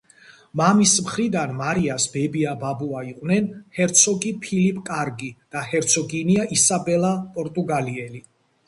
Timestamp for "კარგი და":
4.91-5.67